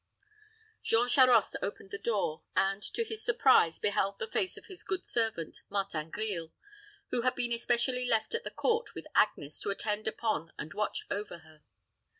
[0.81, 5.05] Jean Charost opened the door, and, to his surprise, beheld the face of his good
[5.05, 6.51] servant, Martin Grille,
[7.11, 11.03] who had been especially left at the court with Agnes, to attend upon and watch
[11.11, 11.61] over her.